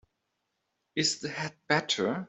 Is 0.95 1.19
the 1.19 1.29
head 1.29 1.53
better? 1.67 2.17